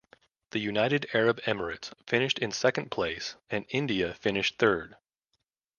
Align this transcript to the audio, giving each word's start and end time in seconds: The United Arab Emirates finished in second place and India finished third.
The 0.49 0.57
United 0.57 1.05
Arab 1.13 1.39
Emirates 1.43 1.93
finished 2.07 2.39
in 2.39 2.51
second 2.51 2.89
place 2.89 3.35
and 3.51 3.65
India 3.69 4.15
finished 4.15 4.57
third. 4.57 4.95